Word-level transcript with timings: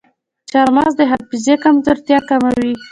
چارمغز 0.51 0.93
د 0.97 1.01
حافظې 1.11 1.55
کمزورتیا 1.63 2.19
کموي. 2.29 2.73